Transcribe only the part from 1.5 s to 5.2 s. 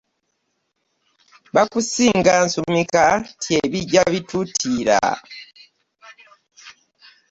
Bakusinga nsumika nti ebijja bituutiira.